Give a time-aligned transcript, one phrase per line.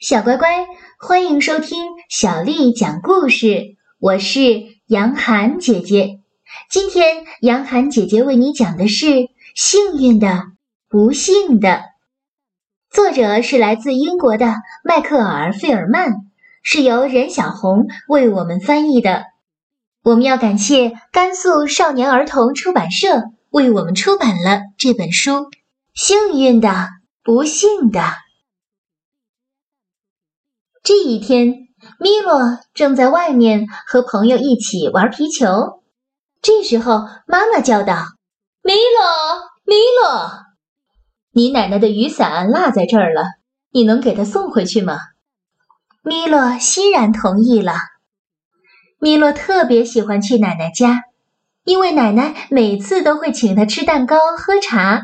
[0.00, 0.66] 小乖乖，
[0.98, 3.76] 欢迎收听小丽讲故事。
[3.98, 6.20] 我是杨涵姐姐。
[6.70, 9.06] 今天杨涵姐姐为你讲的是
[9.54, 10.44] 《幸运的，
[10.88, 11.68] 不幸的》。
[12.90, 16.14] 作者是来自英国的迈克尔·费尔曼，
[16.62, 19.24] 是由任小红为我们翻译的。
[20.02, 25.32] 我们要感谢甘肃少年儿童出版社为我们出版了这本书
[25.92, 26.88] 《幸运的，
[27.22, 28.00] 不幸的》。
[30.82, 35.82] 这一天，米洛正在外面和朋友一起玩皮球。
[36.40, 37.96] 这时候，妈妈叫道
[38.64, 40.30] ：“米洛，米洛，
[41.32, 43.24] 你奶奶的雨伞落在这儿了，
[43.70, 44.98] 你能给她送回去吗？”
[46.02, 47.74] 米洛欣然同意了。
[48.98, 51.02] 米洛特别喜欢去奶奶家，
[51.64, 55.02] 因为奶奶每次都会请他吃蛋糕、喝茶。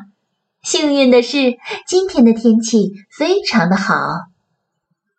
[0.63, 3.95] 幸运的是，今天的天气非常的好。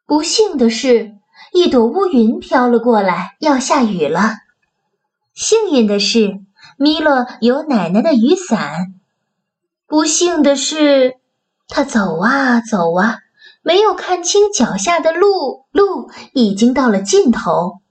[0.08, 1.16] 不幸的是，
[1.52, 4.36] 一朵乌云飘了过来，要下雨了。
[5.34, 6.40] 幸运的是，
[6.78, 8.94] 米洛有奶奶的雨伞。
[9.86, 11.16] 不幸的是，
[11.68, 13.18] 他走啊走啊，
[13.62, 17.82] 没有看清脚下的路，路已经到了尽头。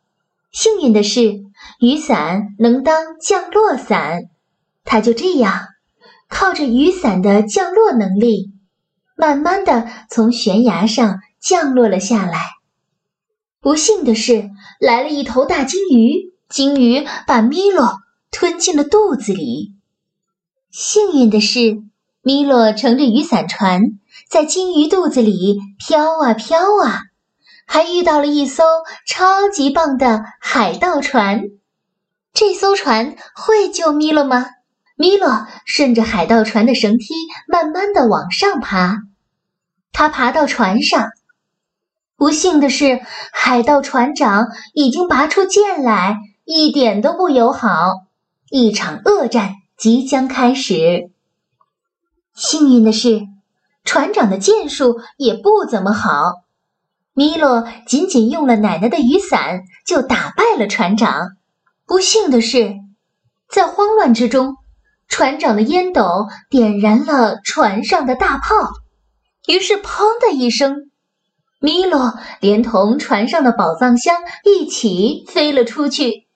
[0.51, 1.45] 幸运的是，
[1.81, 4.23] 雨伞能当降落伞。
[4.87, 5.67] 他就这样，
[6.31, 8.55] 靠着雨伞的降落能力，
[9.19, 11.21] 慢慢的从悬崖上。
[11.49, 12.41] 降落了下来。
[13.61, 17.99] 不幸的是，来了一头大金鱼，金鱼把米洛
[18.33, 19.77] 吞进了肚子里。
[20.73, 21.85] 幸运的是，
[22.21, 23.81] 米洛乘着雨伞船
[24.29, 27.03] 在金鱼肚子里飘啊飘啊，
[27.65, 28.65] 还遇到了一艘
[29.07, 31.43] 超级棒的海盗船。
[32.33, 34.47] 这艘船会救米洛吗？
[34.97, 37.15] 米洛顺着海盗船的绳梯
[37.47, 38.99] 慢慢的往上爬，
[39.93, 41.09] 他爬到船上。
[42.17, 43.01] 不幸的是，
[43.33, 48.07] 海盗船长已经拔出剑来，一点都不友好。
[48.49, 51.11] 一场恶战即将开始。
[52.35, 53.21] 幸运的是，
[53.85, 56.33] 船长的剑术也不怎么好。
[57.13, 61.33] 米洛仅仅用了奶奶的雨伞，就打败了船长。
[61.87, 62.77] 不幸的是，
[63.51, 64.57] 在慌乱之中，
[65.09, 68.55] 船长的烟斗点燃了船上的大炮，
[69.47, 70.91] 于是“砰”的一声。
[71.67, 76.29] 米洛连同船上的宝藏箱一起飞了出去。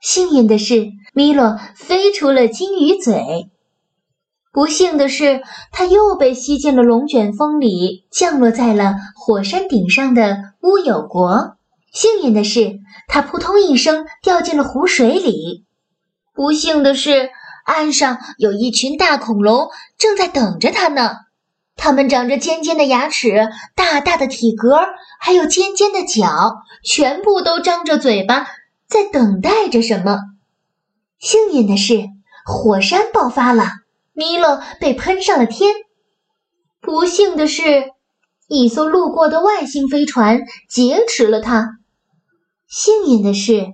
[0.00, 3.50] 幸运的是，米洛飞出了金鱼嘴；
[4.50, 11.58] 不幸的是，他又被吸进了龙卷风里，降落在了火山顶上的乌有国。
[11.92, 12.78] 幸运的是，
[13.08, 15.66] 他扑通一声掉进了湖水里；
[16.32, 17.28] 不幸的是，
[17.66, 19.68] 岸上有一群大恐龙
[19.98, 21.10] 正在等着他呢。
[21.76, 24.80] 它们长着尖尖的牙齿，大大的体格，
[25.20, 28.46] 还有尖尖的角，全部都张着嘴巴，
[28.86, 30.18] 在等待着什么。
[31.18, 32.04] 幸运的是，
[32.44, 33.64] 火山爆发了，
[34.12, 35.74] 米洛被喷上了天。
[36.80, 37.62] 不幸的是，
[38.48, 41.78] 一艘路过的外星飞船劫持了他。
[42.68, 43.72] 幸运的是，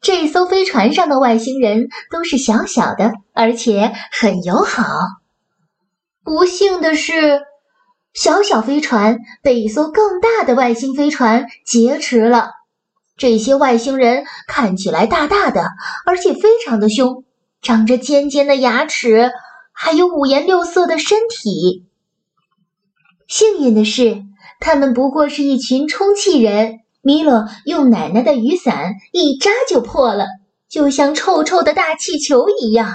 [0.00, 4.84] 这艘飞船上的外星人都是小小的，而且很友好。
[6.24, 7.42] 不幸的是，
[8.14, 12.50] 小小飞船被一艘更大的外星飞船劫持了。
[13.16, 15.68] 这些外星人看起来大大的，
[16.06, 17.24] 而且非常的凶，
[17.60, 19.30] 长着尖尖的牙齿，
[19.72, 21.84] 还有五颜六色的身体。
[23.28, 24.22] 幸运的是，
[24.60, 26.80] 他们不过是一群充气人。
[27.02, 30.24] 米洛用奶奶的雨伞一扎就破了，
[30.70, 32.94] 就像臭臭的大气球一样。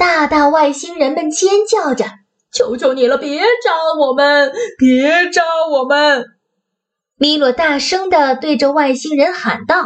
[0.00, 2.06] 大大外星人们尖叫着
[2.50, 6.24] ：“求求你了，别扎我们，别扎我们！”
[7.20, 9.76] 米洛大声地对着外星人喊道：“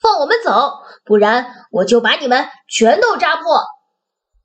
[0.00, 0.74] 放我们走，
[1.04, 3.60] 不然我就把你们全都扎破！”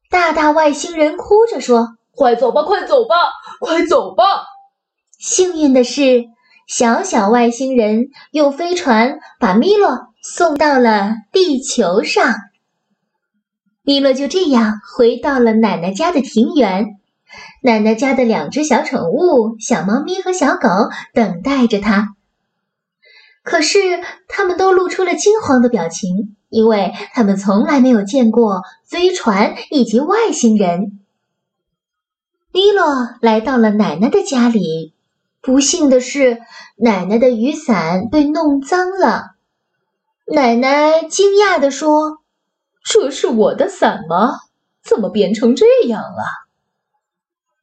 [0.09, 3.15] 大大外星人哭着说：“快走吧，快走吧，
[3.59, 4.23] 快走吧！”
[5.19, 6.23] 幸运的是，
[6.67, 12.33] 小小外星人用飞船把米洛送到了地球上。
[13.85, 16.95] 米洛就这样回到了奶奶家的庭园，
[17.61, 20.69] 奶奶家的两只小宠物小猫咪和小狗
[21.13, 22.15] 等待着他。
[23.43, 23.77] 可是
[24.29, 31.01] 他们都露出了惊慌的表情，因为他们从来没有见过飞船以及外星人。
[32.53, 34.93] 米洛来到了奶奶的家里，
[35.41, 36.39] 不幸的是，
[36.77, 39.31] 奶奶的雨伞被弄脏了。
[40.25, 42.22] 奶奶惊讶地说。
[42.83, 44.31] 这是我的伞吗？
[44.83, 46.23] 怎么变成这样了？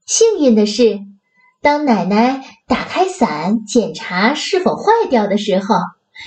[0.06, 0.98] 幸运的是，
[1.60, 5.74] 当奶奶打开伞检查是否坏掉的时候，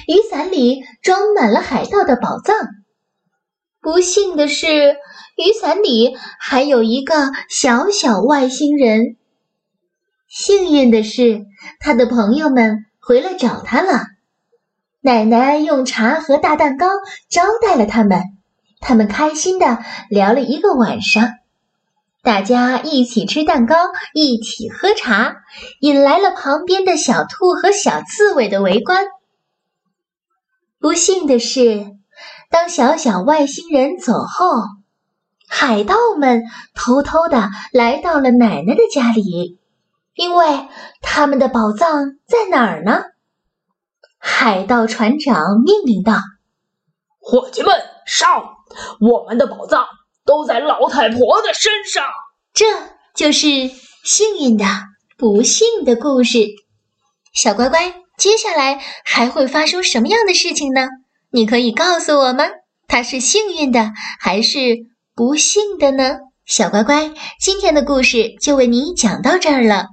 [0.07, 2.56] 雨伞里装满了海盗的宝藏。
[3.81, 4.96] 不幸的是，
[5.36, 9.18] 雨伞里还有一个小小外星人。
[10.30, 11.46] 幸运的是，
[11.80, 14.04] 他的朋友们回来找他了。
[15.01, 16.88] 奶奶用茶和大蛋糕
[17.30, 18.22] 招待了他们，
[18.83, 21.30] 他们开心的聊了一个晚上。
[22.21, 23.75] 大家一起吃蛋糕，
[24.13, 25.35] 一起喝茶，
[25.81, 29.06] 引来了旁边的小兔和小刺猬的围观。
[30.80, 31.85] 不幸的是，
[32.50, 34.47] 当小小外星人走后，
[35.50, 36.44] 海盗们
[36.74, 39.59] 偷偷的来到了奶奶的家里，
[40.13, 40.68] 因为
[41.01, 43.03] 他们的宝藏在哪儿呢？
[44.18, 46.18] 海盗船长命令道
[47.19, 47.74] ：“伙计们，
[48.13, 48.44] 上！
[49.00, 49.88] 我们的宝藏
[50.24, 52.06] 都在老太婆的身上。”
[52.54, 52.65] 这
[53.15, 53.48] 就是
[54.04, 54.65] 幸运的、
[55.18, 56.48] 不幸的故事。
[57.33, 60.88] 小乖乖，接下来还会发生什么样的事情呢？
[61.31, 62.45] 你可以告诉我吗？
[62.88, 64.60] 它是幸运的还是
[65.15, 66.19] 不幸的呢？
[66.45, 69.88] 小乖乖，今天的故事就为你讲到这儿了。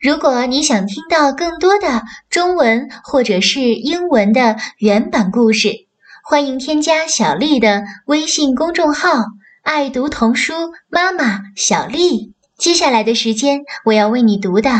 [0.00, 5.86] 如果你想听到更多的中文或者是英文的原版故事，
[6.26, 9.10] 欢迎添加小丽的微信公众号
[9.62, 10.54] “爱读童书
[10.88, 12.32] 妈妈小丽”。
[12.56, 14.70] 接下来的时间，我要为你读的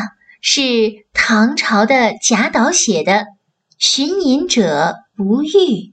[0.41, 3.13] 是唐朝的贾岛写的
[3.77, 5.49] 《寻隐者不遇》。《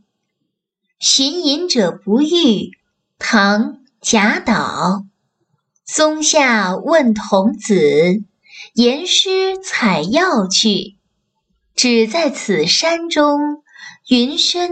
[1.00, 2.28] 寻隐者不遇》，
[3.20, 5.04] 唐·贾岛。
[5.86, 7.76] 松下问童子。
[8.74, 10.96] 言师采药去，
[11.76, 13.64] 只在此山中，
[14.08, 14.72] 云深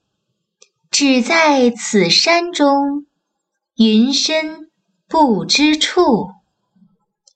[0.91, 3.05] 只在此山中，
[3.75, 4.69] 云深
[5.07, 6.27] 不知处。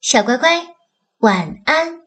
[0.02, 0.76] 小乖乖，
[1.20, 2.05] 晚安。